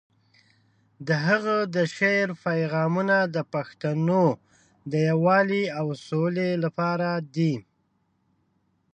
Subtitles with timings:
[1.07, 4.25] د هغه د شعر پیغامونه د پښتنو
[4.91, 7.55] د یووالي او سولې لپاره دي.